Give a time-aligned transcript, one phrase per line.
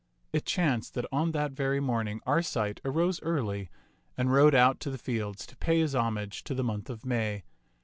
[0.33, 3.69] It chanced that on that very morning Arcite arose early
[4.17, 7.43] and rode out to the fields to pay his homage to the month of May.